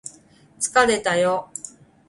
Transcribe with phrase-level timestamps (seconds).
[0.59, 1.51] 疲れたよ